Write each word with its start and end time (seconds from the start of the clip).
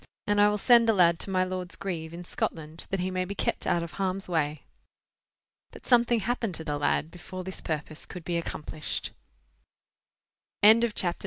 And 0.25 0.41
I 0.41 0.49
will 0.49 0.57
send 0.57 0.89
the 0.89 0.93
lad 0.93 1.19
to 1.19 1.29
my 1.29 1.43
lord's 1.43 1.75
grieve, 1.75 2.11
in 2.11 2.23
Scotland, 2.23 2.87
that 2.89 3.01
he 3.01 3.11
may 3.11 3.23
be 3.23 3.35
kept 3.35 3.67
out 3.67 3.83
of 3.83 3.91
harm's 3.91 4.27
way." 4.27 4.63
But 5.69 5.85
something 5.85 6.21
happened 6.21 6.55
to 6.55 6.63
the 6.63 6.79
lad 6.79 7.11
before 7.11 7.43
this 7.43 7.61
purpose 7.61 8.07
could 8.07 8.23
be 8.25 8.35
accomplished. 8.37 9.11
CHAPTER 10.63 11.07
X. 11.09 11.17